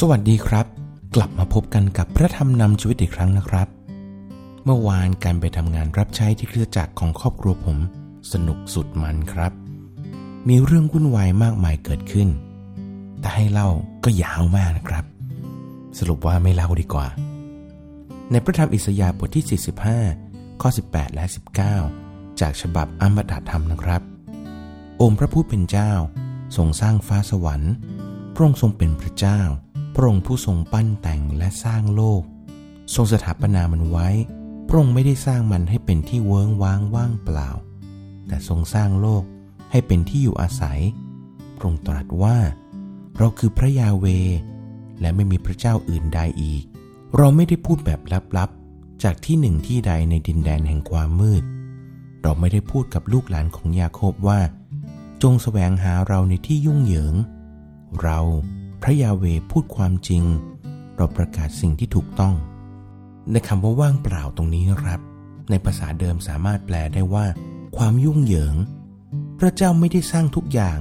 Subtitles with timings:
[0.00, 0.66] สวัสดีครับ
[1.14, 3.68] กลับมาพบกันกับพระธรรมนำชีวิตอีกครั้งนะครับ
[4.64, 7.78] เมื่อวานการไปทำงานรับใช้ที่เครือจักรของครอบครัวผม
[8.32, 9.52] สนุกสุดมันครับ
[10.48, 12.28] มีเรื่องวุ่นวายมากมายเกิดขึ้น
[13.20, 13.68] แต่ให้เล่า
[14.04, 15.04] ก็ยาวมากนะครับ
[15.98, 17.06] สรุปว่าไม่เล่าดีกว่า
[18.30, 19.60] ในพระธรรมอิสยาห์บทที่
[20.12, 21.24] 45 ข้อ 18 และ
[21.82, 24.02] 19 จากฉบับอัมตะธรรมนะครับ
[25.02, 25.92] องค์พระผู้เป็นเจ้า
[26.56, 27.74] ทรงสร้างฟ้าสวรรค์
[28.34, 29.40] พระองค์ทรงเป็นพระเจ้า
[29.94, 32.22] พระองค์ผู้ทรงปั้นแต่งและสร้างโลก
[32.94, 34.08] ทรงสถาปนามันไว้
[34.66, 37.50] พระองค์ไม่ได้สร้างมันให้เป็นที่เวิ้งว้างว่างเปล่า
[38.26, 39.22] แต่ทรงสร้างโลก
[39.70, 40.80] ให้เป็นที่อยู่อาศัย
[41.56, 42.36] พระองค์ตรัสว่า
[43.18, 44.06] เราคือพระยาเว
[45.00, 46.64] และไม่มีพระเจ้าอื่นใดอีก
[47.16, 48.00] เราไม่ได้พูดแบบ
[48.36, 51.42] ลับๆ จากที่หนึ่งที่ใดในดินแดนแห่งความมืด
[52.22, 54.40] เราไม่ได้พูดกับลูกหลานของยาโคบว่า
[55.22, 57.14] จงแสวงหาเราในที่ยุ่งเหยิง
[58.02, 58.18] เรา
[58.82, 60.22] พระยาเวพูดความจริง
[60.96, 62.34] เราประกาศสิ่งที่ถูกต้อง
[63.30, 65.00] ในคำว่าว่างเปล่าตรงนี้นะครับ
[65.50, 67.26] ในภาษาเดิมสามารถแปลได้ว่า
[67.76, 68.56] ความยุ่งเหยิง
[69.38, 70.78] พระเจ้าไม่ได้สร้างทุกอย่าง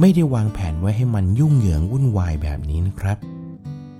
[0.00, 3.18] ไม่ได้วางแผนไว้ให้มันยุ่งเหยิงวุ่นวายแบบนี้นะครับ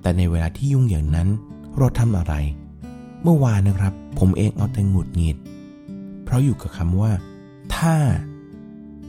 [0.01, 1.27] แต่ในเวลาที่ยุ่งเหยิงนั้น
[1.77, 2.33] เราทำอะไร
[3.23, 5.37] เมื่อวานนะครับ ผมเองเอาแต่หงุดหงิด
[6.23, 7.11] เพราะอยู่กับคำว่า
[7.75, 7.95] ถ้า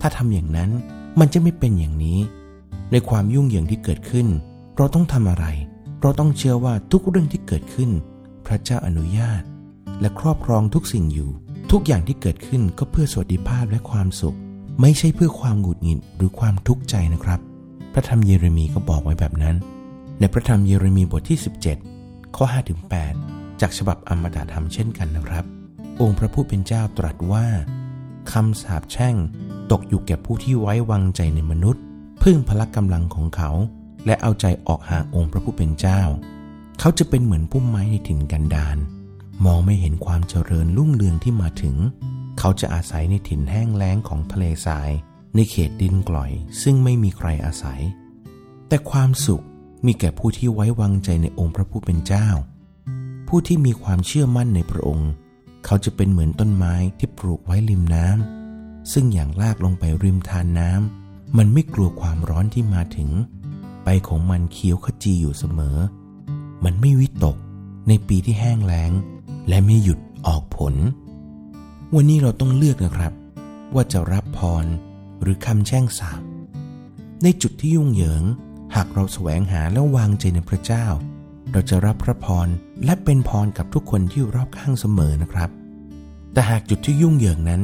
[0.01, 0.71] ถ้าทำอย่างนั้น
[1.19, 2.19] มันจะไม่เป็นอย่างนี้
[2.93, 4.27] ในความยุ่งเหยิงที่เกิดขึ้น
[4.77, 5.47] เราต้องทำอะไร
[6.03, 7.91] เราต้องเชื่อว่าทุกเรื่องที่เกิดขึ้น
[8.47, 9.43] พระเจ้าอนุญาต
[10.01, 11.31] และครอบครองทุกสิ่งอยู่
[11.71, 14.37] ทุกอย่างที่เกิดขึ้นก็เพื่อสวัสดิภาพและความสุข
[14.81, 17.41] ไม่ใช่เพื่อความหงุดหงิดหรือความทุกข์ใจนะครับ
[17.93, 19.57] พระธรรมเยเรมีก็บอกไว้แบบนั้น
[20.19, 21.39] ในพระธรรมเยเรมีบทที่
[21.87, 22.45] 17 ข้อ
[23.03, 25.45] 5-8จากฉบับอมตะธรรมเช่นกันนะครับ
[26.01, 27.47] องค์พระผู้เป็นเจ้าตรัสว่า
[28.33, 29.17] คำสาปแช่ง
[29.71, 31.83] ตกอยู่แก่ผู้ที่ไว้วางใจในมนุษย์
[32.23, 33.51] พึ่งพละกำลังของเขา
[34.07, 36.01] และเอาใจออกห่างองค์พระผู้เป็นเจ้า
[36.81, 38.77] เขาจะเป็นเหมือนพุ่มไม้ในถิ่นกันดาร
[39.45, 41.77] มองไม่เห็นความเจริญรุ่งเรืองที่มาถึง
[42.39, 44.91] เขาจะอาศัยในถิ่นแห้งแล้งของทะเลทราย
[45.35, 46.31] ในเขตดินกล่อย
[46.63, 47.81] ซึ่งไม่มีใครอาศัย
[48.69, 49.45] แต่ความสุข
[49.87, 52.29] มีแก่ผู้ที่ไว้วางใจในองค์พระผู้เป็นเจ้า
[53.29, 55.11] ผู้ที่มีความเชื่อมั่นในพระองค์
[55.65, 63.11] เขาจะเป็นเหมือนต้นไม้ที่ปลูกไว้ริมน้ำซึ่งอย่างลากลงไปริมทานน้ำ มันไม่กลัวความร้อนที่มาถึง
[63.85, 65.77] ไปของมันเคี้ยวขจีอยู่เสมอ
[66.65, 67.37] มันไม่วิตก
[67.89, 68.93] ในปีที่แห้งแล้ง
[69.49, 70.75] และไม่หยุดออกผล
[71.95, 73.13] วันนี้เราต้องเลือกนะครับ
[73.75, 74.67] ว่าจะรับพร
[75.21, 76.21] หรือคำแช่งสาบ
[77.23, 78.23] ในจุดที่ยุ่งเหยิง
[78.75, 80.87] หากเราแสวงหาและวางใจในพระเจ้า
[81.53, 82.49] เราจะรับพระพร
[82.85, 85.51] และเป็นพรกับทุกคนที่อยู่รอบข้างเสมอนะครับ
[86.33, 87.63] แต่หากจุดที่ยุ่งเหยิงนั้น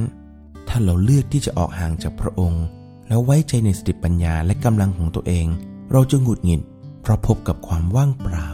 [0.69, 2.65] ถ้าเราเลือกที่จะออกห่างจากพระองค์
[3.09, 5.47] แล้วไว้ใจในสติปัญญาและกำลังของตัวเอง
[5.93, 6.61] เราจะหงุดหงิด
[7.03, 8.49] เพราะพบกับความว่างเปล่า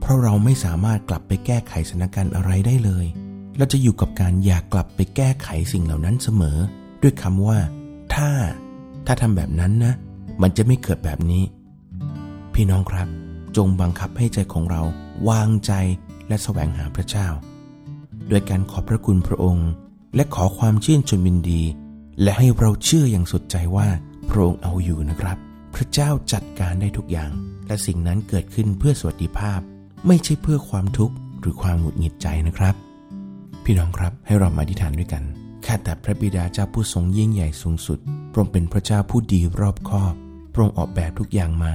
[0.00, 3.06] เพราะเราไม่สามารถกลับไปแก้ไขสถานการณ์อะไรได้เลย
[3.56, 6.58] เราจะอยู่กับการอยากกลับไปแก้ไขสิ่งเหล่านั้นเสมอ
[7.02, 7.58] ด้วยคำว่า
[8.14, 8.30] ถ้า
[9.06, 9.94] ถ้าทำแบบนั้นนะ
[10.42, 11.44] มันจะไม่เกิดแบบนี้
[12.54, 13.08] พี่น้องครับ
[13.56, 14.82] จงบังคับให้ใจของเรา
[15.28, 15.72] วางใจ
[16.28, 17.28] และแสวงหาพระเจ้า
[18.28, 19.70] โดยการขอบพระคุณพระองค์
[20.14, 21.62] และขอความชื่นชมยินดี
[22.22, 23.88] และให้เราเชื่ออย่างสุดใจว่า
[24.28, 25.38] พระองค์เอาอยู่นะครับ
[25.74, 27.30] พระเจ้าจัดการได้ทุกอย่าง
[27.66, 29.60] และสิ่งนั้นเกิดขึ้นเพื่อสวัสดิภาพ
[30.06, 32.74] ไม่ใช่เพื่อความทุกข์หรือความหงุดหงิดใจนะครับ
[33.64, 35.22] พี่น้องครับให้เรามาอธิษฐานด้วยกัน
[35.66, 37.98] ข้าแต่พระบิดาเจ้าผู้ทรงยิ่งใหญ่สูงสุด
[38.32, 40.14] พระองค์เป็นพระเจ้าผู้ดีรอบคอบ
[40.52, 41.74] พระองค์ออกแบบทุกอย่างมา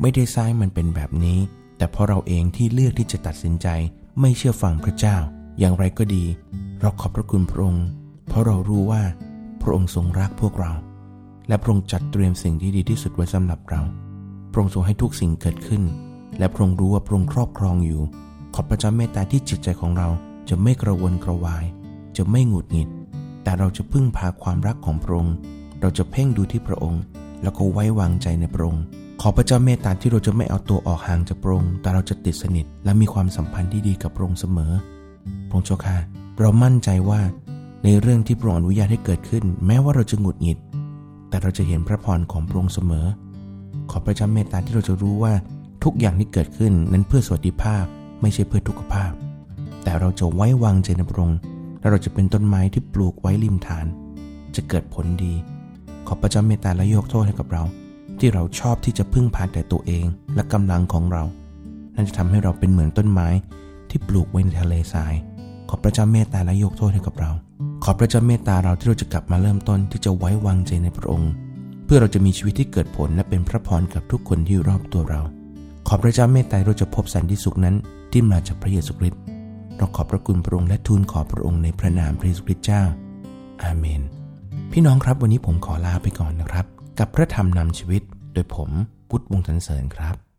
[0.00, 1.38] ไม่ได้สร้างมันเป็นแบบนี้
[1.76, 3.68] แต่เพราะเราเองที่เลือกที่จะตัดสินใจ
[4.20, 5.16] ไม่เชื่อฟังพระเจ้า
[5.58, 6.24] อย่างไรก็ดี
[6.80, 7.86] เราขอบพระคุณพระองค์
[8.28, 9.02] เพราะเรารู้ว่า
[9.62, 10.72] พระองค์ทรงรักพวกเรา
[11.48, 13.82] และพระองค์จัดเตรียมสิ่งที่ดีที่สุดไว้สำหรับเรา
[14.52, 15.82] พระองค์ทรงให้ทุกสิ่งเกิดขึ้น
[16.38, 18.02] และพระองค์รู้ว่าพระองค์ครอบครองอยู่
[18.54, 20.08] ขอพระเจ้าเมตตาที่จิตใจของเรา
[20.48, 21.64] จะไม่กระวนกระวาย
[22.16, 22.88] จะไม่หงุดหงิด
[23.42, 25.34] แต่เราจะพึ่งพาความรักของพระองค์
[25.80, 27.02] เราจะเพ่งดูที่พระองค์
[27.42, 28.82] แล้วก็ไว้วางใจในพระองค์
[29.20, 34.72] ขอพระเจ้าเมตตาที่เราจะไม่เอาตัวออกห่างจากพระองค์ แต่เราจะติดสนิทและมีความสัมพันธ์ที่ดีกับพระองค์เสมอ
[35.48, 35.96] พระองค์เจ้าค่ะ
[36.40, 37.20] เรามั่นใจว่า
[37.84, 40.58] ในเรื่องที่พระองค์อนุญาตให้เกิดขึ้น แม้ว่าเราจะหงุดหงิด
[41.28, 43.06] แต่เราจะเห็นพระพรของพระองค์เสมอ
[43.90, 45.32] ขอพระเจ้าเมตตาที่เราจะรู้ว่า
[45.84, 47.84] ทุกอย่างที่เกิดขึ้นนั้นเพื่อสวัสดิภาพ
[48.20, 49.12] ไม่ใช่เพื่อทุกขภาพ
[49.82, 51.38] แต่เราจะไว้วางใจในพระองค์
[51.80, 53.86] และเราจะเป็นต้นไม้ที่ปลูกไว้ริมทาน
[54.56, 55.34] จะเกิดผลดี
[56.06, 57.62] ขอพระเจ้าเมตตาและยกโทษให้กับเรา
[58.18, 60.04] ที่เราชอบที่จะพึ่งพาแต่ตัวเอง
[60.34, 61.24] และกำลังของเรา
[61.94, 63.28] นั่นจะทำให้เราเป็นเหมือนต้นไม้
[63.90, 65.14] ที่ปลูกไว้ในทะเลทราย
[65.68, 67.30] ขอพระเจ้าเมตตาและยกโทษให้กับเรา
[67.84, 71.32] ขอพระเจ้าเมตตาเราที่เราจะกลับมาเริ่มต้นที่จะไว้วางใจในพระองค์
[71.84, 75.20] เพื่อเราจะมีชีวิตที่เกิดผลและเป็นพระพรกับทุกคนที่รอบตัวเรา
[75.88, 77.76] ขขอพระเจ้าเมตตาเราจะพบสันติสุขนั้น
[78.12, 79.20] ที่มาจากพระเยซูคริสต์
[79.76, 82.82] เราขอบพระคุณพระองค์และทูลขอพระองค์ในพระนามพระเยซูคริสต์เจ้า
[83.62, 84.02] อาเมน
[84.72, 86.66] พี่น้องครับวันนี้ผมขอลาไปก่อนนะครับ
[86.98, 88.02] กับพระธรรมนำชีวิต
[88.32, 88.70] โดยผม
[89.10, 90.29] พุทธวงศ์สันเสริญครับ